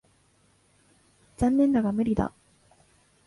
[1.37, 2.33] 残念だが無理だ。